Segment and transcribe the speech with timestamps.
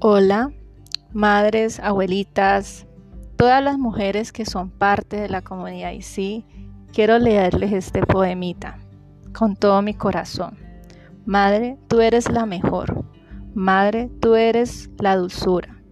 [0.00, 0.52] Hola,
[1.12, 2.86] madres, abuelitas,
[3.36, 6.46] todas las mujeres que son parte de la comunidad y sí,
[6.92, 8.78] quiero leerles este poemita
[9.36, 10.56] con todo mi corazón.
[11.26, 13.04] Madre, tú eres la mejor.
[13.54, 15.82] Madre, tú eres la dulzura.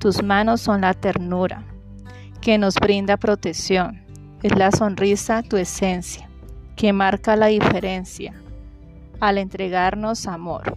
[0.00, 1.64] Tus manos son la ternura
[2.40, 4.02] que nos brinda protección.
[4.42, 6.28] Es la sonrisa tu esencia
[6.74, 8.34] que marca la diferencia
[9.20, 10.76] al entregarnos amor.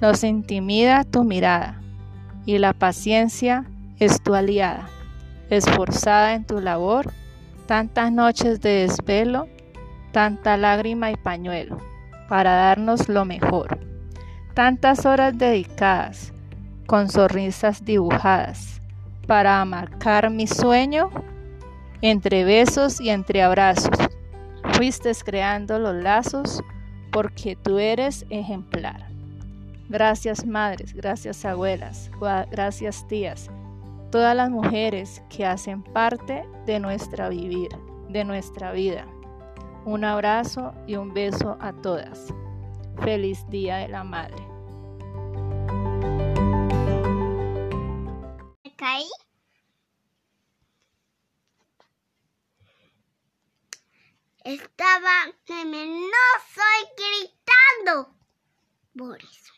[0.00, 1.81] Nos intimida tu mirada
[2.44, 3.64] y la paciencia
[3.98, 4.88] es tu aliada,
[5.50, 7.12] esforzada en tu labor,
[7.66, 9.48] tantas noches de desvelo,
[10.12, 11.78] tanta lágrima y pañuelo,
[12.28, 13.78] para darnos lo mejor,
[14.54, 16.32] tantas horas dedicadas,
[16.86, 18.80] con sonrisas dibujadas,
[19.26, 21.10] para marcar mi sueño,
[22.00, 23.96] entre besos y entre abrazos,
[24.72, 26.62] fuiste creando los lazos,
[27.12, 29.11] porque tú eres ejemplar.
[29.92, 32.10] Gracias madres, gracias abuelas,
[32.50, 33.50] gracias tías,
[34.10, 37.68] todas las mujeres que hacen parte de nuestra vivir,
[38.08, 39.06] de nuestra vida.
[39.84, 42.32] Un abrazo y un beso a todas.
[43.04, 44.42] Feliz Día de la Madre.
[54.42, 57.28] Estaba temenoso y
[57.84, 58.16] gritando.
[58.96, 59.51] Por eso.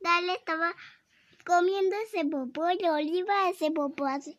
[0.00, 0.74] Dalia estaba
[1.44, 4.38] comiendo ese popó y oliva ese popó así.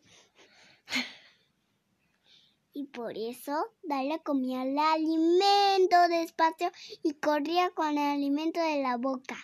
[2.72, 8.96] Y por eso Dalia comía el alimento despacio y corría con el alimento de la
[8.96, 9.36] boca.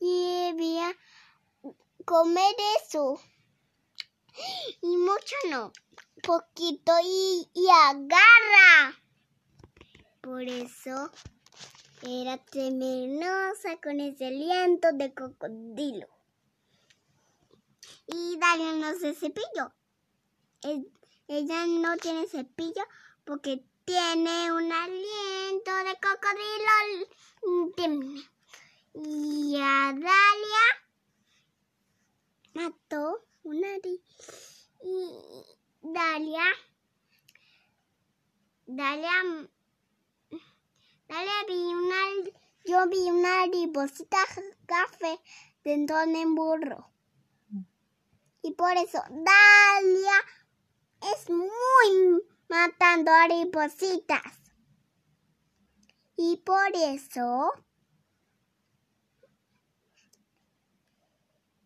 [0.00, 0.94] Y debía
[2.04, 3.20] comer eso.
[4.82, 5.72] Y mucho no,
[6.22, 8.98] poquito y, y agarra.
[10.20, 11.10] Por eso
[12.02, 16.06] era temenosa con ese aliento de cocodrilo.
[18.06, 19.72] Y Dalia no se cepilló.
[21.28, 22.82] ella no tiene cepillo
[23.24, 26.76] porque tiene un aliento de cocodrilo.
[28.94, 30.66] Y a Dalia
[32.54, 33.68] mató una
[34.82, 35.44] y
[35.82, 36.44] Dalia
[38.66, 39.48] Dalia
[41.08, 42.00] Dalia vi una
[42.64, 44.18] yo vi una mariposita
[44.66, 45.18] café
[45.64, 46.90] dentro de un burro.
[48.42, 50.18] Y por eso Dalia
[51.12, 54.38] es muy matando maripositas
[56.16, 57.52] y por eso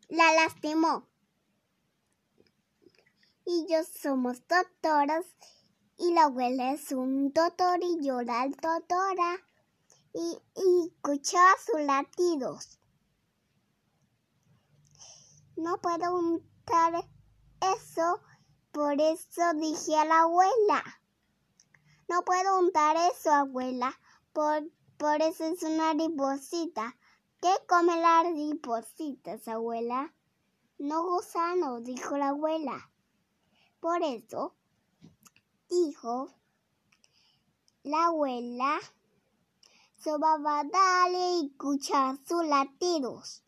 [0.08, 1.08] la lastimó.
[3.44, 5.26] Y yo somos doctoras
[6.02, 9.38] y la abuela es un doctor y llora al doctora
[10.12, 12.80] y, y escuchaba sus latidos.
[15.56, 17.08] No puedo untar
[17.76, 18.20] eso,
[18.72, 20.82] por eso dije a la abuela.
[22.08, 23.96] No puedo untar eso, abuela,
[24.32, 26.96] por, por eso es una riposita.
[27.40, 30.12] ¿Qué come las ripositas, abuela?
[30.78, 32.90] No gusano, dijo la abuela.
[33.78, 34.56] Por eso,
[35.72, 36.30] dijo
[37.82, 38.78] la abuela,
[39.96, 43.42] sobaba darle y escuchar sus latidos.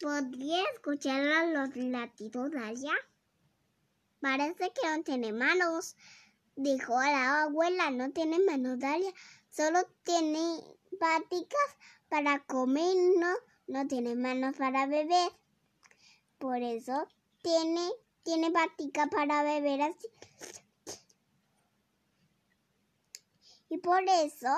[0.00, 2.94] ¿Podría escuchar los latidos de?
[4.20, 5.96] Parece que no tiene manos.
[6.56, 9.12] Dijo la abuela, no tiene manos Dalia,
[9.50, 10.58] solo tiene
[10.98, 11.76] paticas
[12.08, 13.34] para comer, no,
[13.66, 15.32] no tiene manos para beber.
[16.38, 17.06] Por eso
[17.42, 17.90] tiene
[18.22, 20.08] tiene patica para beber así.
[23.68, 24.48] Y por eso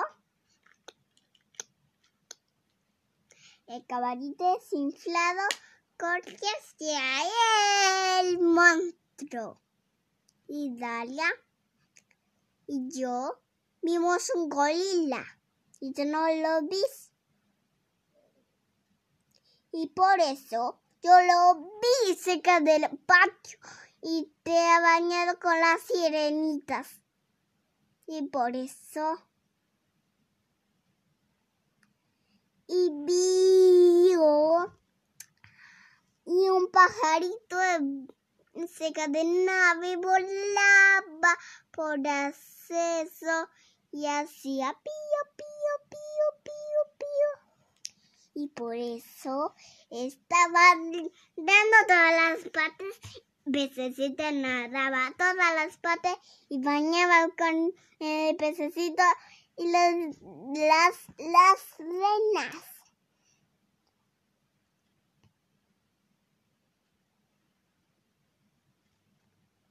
[3.67, 5.41] el caballito desinflado
[5.97, 9.61] corre hacia el monstruo.
[10.47, 11.31] Y Dalia
[12.67, 13.39] y yo
[13.81, 15.25] vimos un gorila
[15.79, 17.11] y tú no lo vis.
[19.71, 23.59] Y por eso yo lo vi cerca del patio
[24.01, 26.87] y te ha bañado con las sirenitas.
[28.07, 29.21] Y por eso.
[32.67, 33.93] Y vi
[36.25, 37.57] y un pajarito
[38.67, 41.37] cerca de nave volaba
[41.71, 43.49] por acceso
[43.91, 45.12] y hacía pío,
[48.35, 49.53] Y por eso
[49.89, 53.21] estaba dando todas las patas.
[53.51, 56.17] Pececito nadaba todas las patas
[56.49, 59.03] y bañaba con el pececito
[59.57, 59.95] y las,
[60.55, 60.95] las.